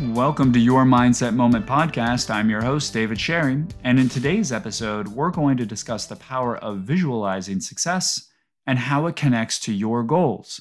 Welcome 0.00 0.52
to 0.52 0.60
Your 0.60 0.84
Mindset 0.84 1.34
Moment 1.34 1.66
podcast. 1.66 2.30
I'm 2.30 2.48
your 2.48 2.62
host, 2.62 2.92
David 2.92 3.18
Sherry, 3.18 3.64
and 3.82 3.98
in 3.98 4.08
today's 4.08 4.52
episode, 4.52 5.08
we're 5.08 5.32
going 5.32 5.56
to 5.56 5.66
discuss 5.66 6.06
the 6.06 6.14
power 6.14 6.56
of 6.58 6.82
visualizing 6.82 7.58
success 7.58 8.28
and 8.64 8.78
how 8.78 9.08
it 9.08 9.16
connects 9.16 9.58
to 9.60 9.72
your 9.72 10.04
goals. 10.04 10.60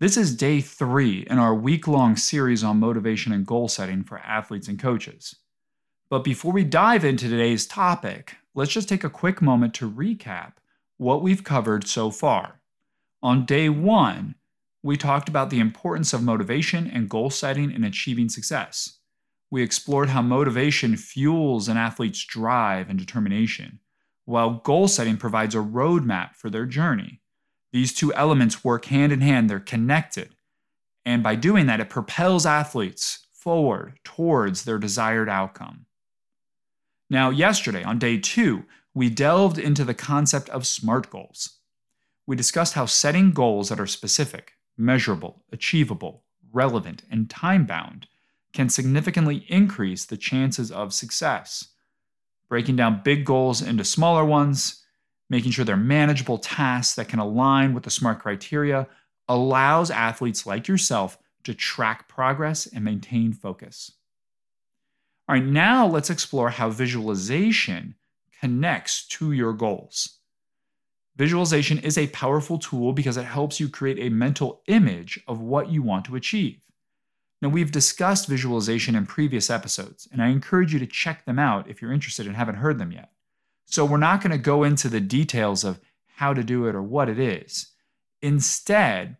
This 0.00 0.16
is 0.16 0.34
day 0.34 0.62
three 0.62 1.26
in 1.28 1.38
our 1.38 1.54
week 1.54 1.86
long 1.86 2.16
series 2.16 2.64
on 2.64 2.80
motivation 2.80 3.32
and 3.32 3.46
goal 3.46 3.68
setting 3.68 4.02
for 4.02 4.16
athletes 4.20 4.68
and 4.68 4.78
coaches. 4.78 5.36
But 6.08 6.24
before 6.24 6.54
we 6.54 6.64
dive 6.64 7.04
into 7.04 7.28
today's 7.28 7.66
topic, 7.66 8.36
let's 8.54 8.72
just 8.72 8.88
take 8.88 9.04
a 9.04 9.10
quick 9.10 9.42
moment 9.42 9.74
to 9.74 9.90
recap 9.90 10.54
what 10.96 11.20
we've 11.20 11.44
covered 11.44 11.86
so 11.86 12.10
far. 12.10 12.60
On 13.22 13.44
day 13.44 13.68
one, 13.68 14.36
we 14.84 14.98
talked 14.98 15.30
about 15.30 15.48
the 15.48 15.60
importance 15.60 16.12
of 16.12 16.22
motivation 16.22 16.86
and 16.86 17.08
goal 17.08 17.30
setting 17.30 17.72
in 17.72 17.84
achieving 17.84 18.28
success. 18.28 18.98
We 19.50 19.62
explored 19.62 20.10
how 20.10 20.20
motivation 20.20 20.98
fuels 20.98 21.68
an 21.68 21.78
athlete's 21.78 22.22
drive 22.22 22.90
and 22.90 22.98
determination, 22.98 23.78
while 24.26 24.60
goal 24.62 24.86
setting 24.88 25.16
provides 25.16 25.54
a 25.54 25.58
roadmap 25.58 26.34
for 26.36 26.50
their 26.50 26.66
journey. 26.66 27.22
These 27.72 27.94
two 27.94 28.12
elements 28.12 28.62
work 28.62 28.84
hand 28.84 29.10
in 29.10 29.22
hand, 29.22 29.48
they're 29.48 29.58
connected. 29.58 30.34
And 31.06 31.22
by 31.22 31.34
doing 31.34 31.64
that, 31.64 31.80
it 31.80 31.88
propels 31.88 32.44
athletes 32.44 33.26
forward 33.32 33.98
towards 34.04 34.64
their 34.64 34.78
desired 34.78 35.30
outcome. 35.30 35.86
Now, 37.08 37.30
yesterday, 37.30 37.82
on 37.84 37.98
day 37.98 38.18
two, 38.18 38.64
we 38.92 39.08
delved 39.08 39.58
into 39.58 39.82
the 39.82 39.94
concept 39.94 40.50
of 40.50 40.66
SMART 40.66 41.08
goals. 41.08 41.60
We 42.26 42.36
discussed 42.36 42.74
how 42.74 42.84
setting 42.84 43.30
goals 43.30 43.70
that 43.70 43.80
are 43.80 43.86
specific, 43.86 44.52
measurable, 44.76 45.42
achievable, 45.52 46.24
relevant, 46.52 47.02
and 47.10 47.28
time 47.28 47.66
bound 47.66 48.06
can 48.52 48.68
significantly 48.68 49.44
increase 49.48 50.04
the 50.04 50.16
chances 50.16 50.70
of 50.70 50.94
success. 50.94 51.68
Breaking 52.48 52.76
down 52.76 53.02
big 53.04 53.24
goals 53.24 53.60
into 53.60 53.84
smaller 53.84 54.24
ones, 54.24 54.84
making 55.28 55.50
sure 55.50 55.64
they're 55.64 55.76
manageable 55.76 56.38
tasks 56.38 56.94
that 56.94 57.08
can 57.08 57.18
align 57.18 57.74
with 57.74 57.82
the 57.82 57.90
SMART 57.90 58.20
criteria, 58.20 58.86
allows 59.28 59.90
athletes 59.90 60.46
like 60.46 60.68
yourself 60.68 61.18
to 61.42 61.54
track 61.54 62.08
progress 62.08 62.66
and 62.66 62.84
maintain 62.84 63.32
focus. 63.32 63.90
All 65.28 65.34
right, 65.34 65.44
now 65.44 65.86
let's 65.86 66.10
explore 66.10 66.50
how 66.50 66.70
visualization 66.70 67.94
connects 68.40 69.06
to 69.08 69.32
your 69.32 69.52
goals. 69.52 70.18
Visualization 71.16 71.78
is 71.78 71.96
a 71.96 72.08
powerful 72.08 72.58
tool 72.58 72.92
because 72.92 73.16
it 73.16 73.24
helps 73.24 73.60
you 73.60 73.68
create 73.68 73.98
a 74.00 74.14
mental 74.14 74.62
image 74.66 75.20
of 75.28 75.40
what 75.40 75.70
you 75.70 75.82
want 75.82 76.04
to 76.06 76.16
achieve. 76.16 76.60
Now, 77.40 77.50
we've 77.50 77.70
discussed 77.70 78.26
visualization 78.26 78.96
in 78.96 79.06
previous 79.06 79.50
episodes, 79.50 80.08
and 80.10 80.22
I 80.22 80.28
encourage 80.28 80.72
you 80.72 80.78
to 80.80 80.86
check 80.86 81.24
them 81.24 81.38
out 81.38 81.68
if 81.68 81.80
you're 81.80 81.92
interested 81.92 82.26
and 82.26 82.34
haven't 82.34 82.56
heard 82.56 82.78
them 82.78 82.90
yet. 82.90 83.10
So, 83.64 83.84
we're 83.84 83.98
not 83.98 84.22
going 84.22 84.32
to 84.32 84.38
go 84.38 84.64
into 84.64 84.88
the 84.88 85.00
details 85.00 85.62
of 85.62 85.78
how 86.16 86.32
to 86.34 86.42
do 86.42 86.66
it 86.66 86.74
or 86.74 86.82
what 86.82 87.08
it 87.08 87.18
is. 87.18 87.68
Instead, 88.22 89.18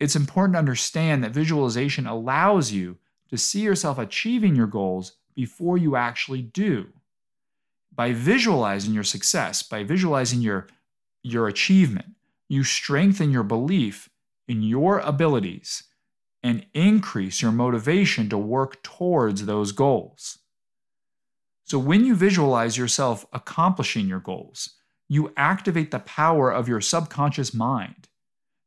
it's 0.00 0.16
important 0.16 0.54
to 0.54 0.58
understand 0.58 1.22
that 1.22 1.32
visualization 1.32 2.06
allows 2.06 2.72
you 2.72 2.96
to 3.28 3.38
see 3.38 3.60
yourself 3.60 3.98
achieving 3.98 4.56
your 4.56 4.66
goals 4.66 5.12
before 5.34 5.78
you 5.78 5.96
actually 5.96 6.42
do. 6.42 6.86
By 7.94 8.12
visualizing 8.12 8.94
your 8.94 9.04
success, 9.04 9.62
by 9.62 9.84
visualizing 9.84 10.40
your 10.40 10.66
your 11.26 11.48
achievement. 11.48 12.14
You 12.48 12.62
strengthen 12.64 13.30
your 13.30 13.42
belief 13.42 14.08
in 14.46 14.62
your 14.62 15.00
abilities 15.00 15.82
and 16.42 16.64
increase 16.74 17.42
your 17.42 17.52
motivation 17.52 18.28
to 18.28 18.38
work 18.38 18.82
towards 18.82 19.46
those 19.46 19.72
goals. 19.72 20.38
So, 21.64 21.78
when 21.78 22.04
you 22.04 22.14
visualize 22.14 22.78
yourself 22.78 23.26
accomplishing 23.32 24.06
your 24.06 24.20
goals, 24.20 24.70
you 25.08 25.32
activate 25.36 25.90
the 25.90 25.98
power 25.98 26.52
of 26.52 26.68
your 26.68 26.80
subconscious 26.80 27.52
mind. 27.52 28.08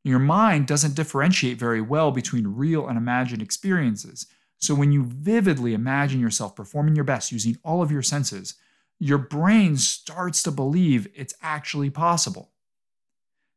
Your 0.04 0.18
mind 0.18 0.66
doesn't 0.66 0.94
differentiate 0.96 1.58
very 1.58 1.80
well 1.80 2.10
between 2.10 2.46
real 2.46 2.86
and 2.88 2.98
imagined 2.98 3.40
experiences. 3.40 4.26
So, 4.58 4.74
when 4.74 4.92
you 4.92 5.04
vividly 5.04 5.72
imagine 5.72 6.20
yourself 6.20 6.54
performing 6.54 6.94
your 6.94 7.04
best 7.04 7.32
using 7.32 7.56
all 7.64 7.80
of 7.80 7.90
your 7.90 8.02
senses, 8.02 8.56
your 9.00 9.18
brain 9.18 9.76
starts 9.76 10.42
to 10.42 10.50
believe 10.50 11.08
it's 11.14 11.34
actually 11.42 11.88
possible. 11.90 12.52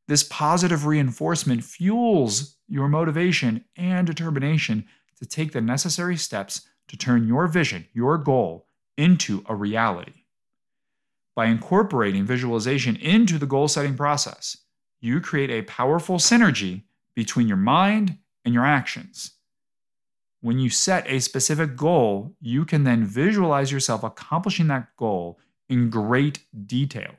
This 0.07 0.23
positive 0.23 0.85
reinforcement 0.85 1.63
fuels 1.63 2.55
your 2.67 2.87
motivation 2.87 3.65
and 3.75 4.07
determination 4.07 4.85
to 5.19 5.25
take 5.25 5.51
the 5.51 5.61
necessary 5.61 6.17
steps 6.17 6.61
to 6.87 6.97
turn 6.97 7.27
your 7.27 7.47
vision, 7.47 7.85
your 7.93 8.17
goal, 8.17 8.67
into 8.97 9.43
a 9.47 9.55
reality. 9.55 10.23
By 11.35 11.45
incorporating 11.45 12.25
visualization 12.25 12.95
into 12.95 13.37
the 13.37 13.45
goal 13.45 13.67
setting 13.67 13.95
process, 13.95 14.57
you 15.01 15.19
create 15.19 15.49
a 15.49 15.63
powerful 15.63 16.17
synergy 16.17 16.83
between 17.15 17.47
your 17.47 17.57
mind 17.57 18.17
and 18.45 18.53
your 18.53 18.65
actions. 18.65 19.31
When 20.43 20.59
you 20.59 20.69
set 20.69 21.09
a 21.09 21.21
specific 21.21 21.77
goal, 21.77 22.35
you 22.41 22.65
can 22.65 22.83
then 22.83 23.05
visualize 23.05 23.71
yourself 23.71 24.03
accomplishing 24.03 24.67
that 24.67 24.93
goal 24.97 25.39
in 25.69 25.89
great 25.89 26.41
detail. 26.67 27.13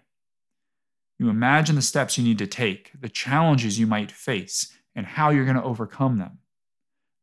You 1.18 1.30
imagine 1.30 1.74
the 1.74 1.80
steps 1.80 2.18
you 2.18 2.24
need 2.24 2.36
to 2.36 2.46
take, 2.46 2.92
the 3.00 3.08
challenges 3.08 3.78
you 3.78 3.86
might 3.86 4.12
face, 4.12 4.76
and 4.94 5.06
how 5.06 5.30
you're 5.30 5.46
going 5.46 5.56
to 5.56 5.62
overcome 5.62 6.18
them. 6.18 6.40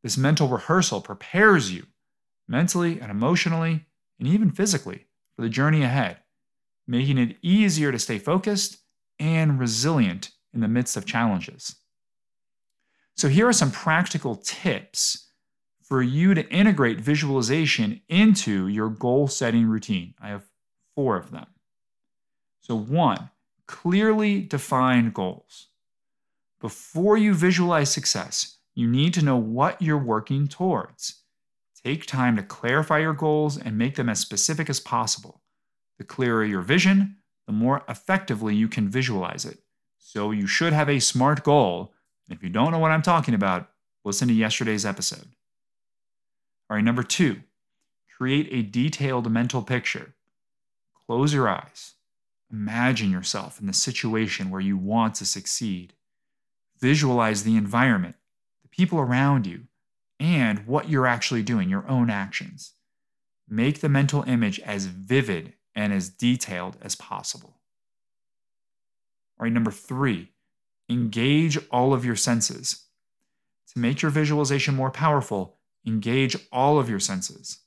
This 0.02 0.18
mental 0.18 0.48
rehearsal 0.48 1.02
prepares 1.02 1.70
you 1.70 1.86
mentally 2.48 3.00
and 3.00 3.08
emotionally 3.08 3.86
and 4.18 4.26
even 4.26 4.50
physically 4.50 5.06
for 5.36 5.42
the 5.42 5.48
journey 5.48 5.84
ahead, 5.84 6.16
making 6.84 7.18
it 7.18 7.36
easier 7.42 7.92
to 7.92 7.98
stay 8.00 8.18
focused 8.18 8.78
and 9.20 9.60
resilient 9.60 10.32
in 10.52 10.62
the 10.62 10.66
midst 10.66 10.96
of 10.96 11.06
challenges. 11.06 11.76
So, 13.16 13.28
here 13.28 13.46
are 13.46 13.52
some 13.52 13.70
practical 13.70 14.34
tips 14.34 15.28
for 15.92 16.02
you 16.02 16.32
to 16.32 16.48
integrate 16.48 16.98
visualization 16.98 18.00
into 18.08 18.66
your 18.66 18.88
goal 18.88 19.28
setting 19.28 19.66
routine. 19.66 20.14
I 20.18 20.28
have 20.28 20.48
four 20.94 21.18
of 21.18 21.30
them. 21.30 21.44
So, 22.60 22.74
one, 22.74 23.28
clearly 23.66 24.40
defined 24.40 25.12
goals. 25.12 25.66
Before 26.62 27.18
you 27.18 27.34
visualize 27.34 27.92
success, 27.92 28.56
you 28.74 28.88
need 28.88 29.12
to 29.12 29.22
know 29.22 29.36
what 29.36 29.82
you're 29.82 29.98
working 29.98 30.48
towards. 30.48 31.24
Take 31.84 32.06
time 32.06 32.36
to 32.36 32.42
clarify 32.42 33.00
your 33.00 33.12
goals 33.12 33.58
and 33.58 33.76
make 33.76 33.96
them 33.96 34.08
as 34.08 34.18
specific 34.18 34.70
as 34.70 34.80
possible. 34.80 35.42
The 35.98 36.04
clearer 36.04 36.42
your 36.42 36.62
vision, 36.62 37.16
the 37.46 37.52
more 37.52 37.82
effectively 37.86 38.54
you 38.54 38.66
can 38.66 38.88
visualize 38.88 39.44
it. 39.44 39.58
So 39.98 40.30
you 40.30 40.46
should 40.46 40.72
have 40.72 40.88
a 40.88 41.00
SMART 41.00 41.44
goal. 41.44 41.92
If 42.30 42.42
you 42.42 42.48
don't 42.48 42.72
know 42.72 42.78
what 42.78 42.92
I'm 42.92 43.02
talking 43.02 43.34
about, 43.34 43.68
listen 44.06 44.28
to 44.28 44.32
yesterday's 44.32 44.86
episode. 44.86 45.28
All 46.72 46.76
right, 46.76 46.84
number 46.86 47.02
two, 47.02 47.40
create 48.16 48.48
a 48.50 48.62
detailed 48.62 49.30
mental 49.30 49.60
picture. 49.60 50.14
Close 51.06 51.34
your 51.34 51.46
eyes. 51.46 51.96
Imagine 52.50 53.10
yourself 53.10 53.60
in 53.60 53.66
the 53.66 53.74
situation 53.74 54.48
where 54.48 54.58
you 54.62 54.78
want 54.78 55.14
to 55.16 55.26
succeed. 55.26 55.92
Visualize 56.80 57.42
the 57.42 57.56
environment, 57.56 58.14
the 58.62 58.70
people 58.70 58.98
around 58.98 59.46
you, 59.46 59.64
and 60.18 60.66
what 60.66 60.88
you're 60.88 61.06
actually 61.06 61.42
doing, 61.42 61.68
your 61.68 61.86
own 61.90 62.08
actions. 62.08 62.72
Make 63.46 63.82
the 63.82 63.90
mental 63.90 64.22
image 64.22 64.58
as 64.60 64.86
vivid 64.86 65.52
and 65.74 65.92
as 65.92 66.08
detailed 66.08 66.78
as 66.80 66.94
possible. 66.94 67.58
All 69.38 69.44
right, 69.44 69.52
number 69.52 69.72
three, 69.72 70.30
engage 70.88 71.58
all 71.70 71.92
of 71.92 72.06
your 72.06 72.16
senses. 72.16 72.86
To 73.74 73.78
make 73.78 74.00
your 74.00 74.10
visualization 74.10 74.74
more 74.74 74.90
powerful, 74.90 75.58
engage 75.86 76.36
all 76.50 76.78
of 76.78 76.88
your 76.88 77.00
senses. 77.00 77.58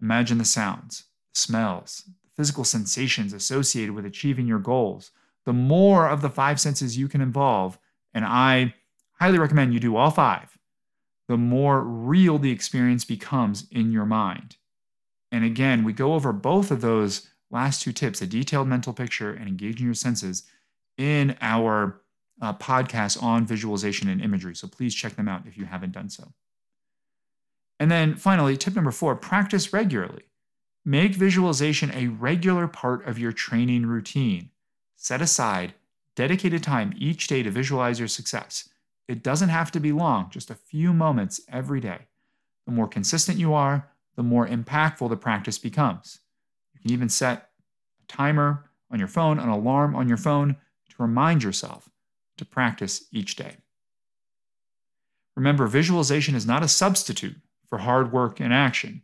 Imagine 0.00 0.38
the 0.38 0.44
sounds, 0.44 1.04
the 1.34 1.40
smells, 1.40 2.04
the 2.22 2.30
physical 2.36 2.64
sensations 2.64 3.32
associated 3.32 3.94
with 3.94 4.04
achieving 4.04 4.46
your 4.46 4.58
goals, 4.58 5.10
the 5.44 5.52
more 5.52 6.08
of 6.08 6.22
the 6.22 6.30
five 6.30 6.60
senses 6.60 6.98
you 6.98 7.08
can 7.08 7.20
involve, 7.20 7.78
and 8.14 8.24
I 8.24 8.74
highly 9.20 9.38
recommend 9.38 9.72
you 9.72 9.80
do 9.80 9.96
all 9.96 10.10
five, 10.10 10.58
the 11.28 11.36
more 11.36 11.80
real 11.80 12.38
the 12.38 12.50
experience 12.50 13.04
becomes 13.04 13.66
in 13.70 13.92
your 13.92 14.06
mind. 14.06 14.56
And 15.30 15.44
again, 15.44 15.84
we 15.84 15.92
go 15.92 16.14
over 16.14 16.32
both 16.32 16.70
of 16.70 16.80
those 16.80 17.28
last 17.50 17.82
two 17.82 17.92
tips 17.92 18.20
a 18.20 18.26
detailed 18.26 18.68
mental 18.68 18.92
picture 18.92 19.32
and 19.32 19.48
engaging 19.48 19.86
your 19.86 19.94
senses 19.94 20.42
in 20.98 21.36
our 21.40 22.00
uh, 22.40 22.52
podcast 22.54 23.22
on 23.22 23.46
visualization 23.46 24.08
and 24.08 24.20
imagery. 24.20 24.54
So 24.54 24.66
please 24.66 24.94
check 24.94 25.16
them 25.16 25.28
out 25.28 25.46
if 25.46 25.56
you 25.56 25.64
haven't 25.64 25.92
done 25.92 26.10
so. 26.10 26.32
And 27.82 27.90
then 27.90 28.14
finally, 28.14 28.56
tip 28.56 28.76
number 28.76 28.92
four 28.92 29.16
practice 29.16 29.72
regularly. 29.72 30.22
Make 30.84 31.16
visualization 31.16 31.90
a 31.92 32.06
regular 32.06 32.68
part 32.68 33.04
of 33.08 33.18
your 33.18 33.32
training 33.32 33.86
routine. 33.86 34.50
Set 34.94 35.20
aside 35.20 35.74
dedicated 36.14 36.62
time 36.62 36.94
each 36.96 37.26
day 37.26 37.42
to 37.42 37.50
visualize 37.50 37.98
your 37.98 38.06
success. 38.06 38.68
It 39.08 39.24
doesn't 39.24 39.48
have 39.48 39.72
to 39.72 39.80
be 39.80 39.90
long, 39.90 40.30
just 40.30 40.48
a 40.48 40.54
few 40.54 40.92
moments 40.92 41.40
every 41.48 41.80
day. 41.80 42.06
The 42.66 42.72
more 42.72 42.86
consistent 42.86 43.40
you 43.40 43.52
are, 43.52 43.90
the 44.14 44.22
more 44.22 44.46
impactful 44.46 45.08
the 45.08 45.16
practice 45.16 45.58
becomes. 45.58 46.20
You 46.74 46.82
can 46.82 46.92
even 46.92 47.08
set 47.08 47.50
a 48.00 48.06
timer 48.06 48.70
on 48.92 49.00
your 49.00 49.08
phone, 49.08 49.40
an 49.40 49.48
alarm 49.48 49.96
on 49.96 50.06
your 50.06 50.18
phone 50.18 50.54
to 50.90 51.02
remind 51.02 51.42
yourself 51.42 51.90
to 52.36 52.44
practice 52.44 53.08
each 53.10 53.34
day. 53.34 53.56
Remember, 55.34 55.66
visualization 55.66 56.36
is 56.36 56.46
not 56.46 56.62
a 56.62 56.68
substitute 56.68 57.38
for 57.72 57.78
hard 57.78 58.12
work 58.12 58.38
and 58.38 58.52
action. 58.52 59.00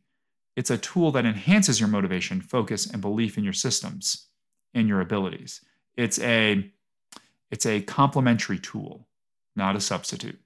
It's 0.55 0.69
a 0.69 0.76
tool 0.76 1.11
that 1.12 1.25
enhances 1.25 1.81
your 1.81 1.88
motivation, 1.88 2.43
focus, 2.43 2.85
and 2.85 3.00
belief 3.00 3.38
in 3.38 3.43
your 3.44 3.55
systems 3.55 4.26
and 4.75 4.87
your 4.87 5.00
abilities. 5.00 5.62
It's 5.97 6.19
a 6.19 6.70
it's 7.50 7.65
a 7.65 7.81
complementary 7.81 8.59
tool, 8.59 9.09
not 9.56 9.75
a 9.75 9.81
substitute. 9.81 10.38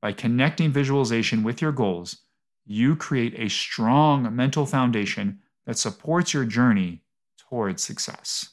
By 0.00 0.12
connecting 0.12 0.70
visualization 0.70 1.42
with 1.42 1.60
your 1.60 1.72
goals, 1.72 2.18
you 2.64 2.94
create 2.94 3.34
a 3.36 3.50
strong 3.50 4.36
mental 4.36 4.64
foundation 4.64 5.40
that 5.66 5.78
supports 5.78 6.32
your 6.32 6.44
journey 6.44 7.02
towards 7.38 7.82
success. 7.82 8.50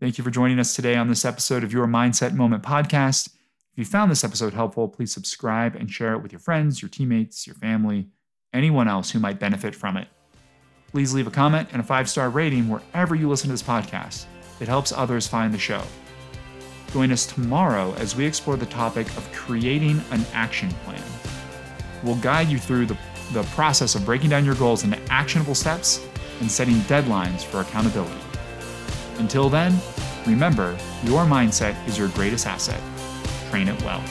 Thank 0.00 0.18
you 0.18 0.24
for 0.24 0.30
joining 0.30 0.58
us 0.58 0.76
today 0.76 0.96
on 0.96 1.08
this 1.08 1.24
episode 1.24 1.64
of 1.64 1.72
Your 1.72 1.86
Mindset 1.86 2.34
Moment 2.34 2.62
podcast. 2.62 3.30
If 3.72 3.78
you 3.78 3.84
found 3.86 4.10
this 4.10 4.22
episode 4.22 4.52
helpful, 4.52 4.86
please 4.86 5.14
subscribe 5.14 5.76
and 5.76 5.90
share 5.90 6.12
it 6.12 6.22
with 6.22 6.30
your 6.30 6.40
friends, 6.40 6.82
your 6.82 6.90
teammates, 6.90 7.46
your 7.46 7.56
family, 7.56 8.08
anyone 8.52 8.86
else 8.86 9.10
who 9.10 9.18
might 9.18 9.40
benefit 9.40 9.74
from 9.74 9.96
it. 9.96 10.08
Please 10.90 11.14
leave 11.14 11.26
a 11.26 11.30
comment 11.30 11.70
and 11.72 11.80
a 11.80 11.84
five 11.84 12.06
star 12.06 12.28
rating 12.28 12.68
wherever 12.68 13.14
you 13.14 13.30
listen 13.30 13.48
to 13.48 13.54
this 13.54 13.62
podcast. 13.62 14.26
It 14.60 14.68
helps 14.68 14.92
others 14.92 15.26
find 15.26 15.54
the 15.54 15.58
show. 15.58 15.82
Join 16.92 17.10
us 17.12 17.24
tomorrow 17.24 17.94
as 17.94 18.14
we 18.14 18.26
explore 18.26 18.56
the 18.58 18.66
topic 18.66 19.06
of 19.16 19.32
creating 19.32 20.02
an 20.10 20.22
action 20.34 20.68
plan. 20.84 21.02
We'll 22.02 22.16
guide 22.16 22.48
you 22.48 22.58
through 22.58 22.84
the, 22.84 22.98
the 23.32 23.44
process 23.54 23.94
of 23.94 24.04
breaking 24.04 24.28
down 24.28 24.44
your 24.44 24.56
goals 24.56 24.84
into 24.84 25.00
actionable 25.10 25.54
steps 25.54 26.06
and 26.40 26.50
setting 26.50 26.74
deadlines 26.82 27.42
for 27.42 27.62
accountability. 27.62 28.20
Until 29.16 29.48
then, 29.48 29.74
remember 30.26 30.76
your 31.04 31.24
mindset 31.24 31.74
is 31.88 31.96
your 31.96 32.08
greatest 32.08 32.46
asset. 32.46 32.82
Train 33.52 33.68
it 33.68 33.82
well. 33.82 34.02